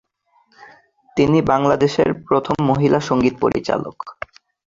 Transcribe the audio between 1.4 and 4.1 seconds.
বাংলাদেশের প্রথম মহিলা সংগীত পরিচালক।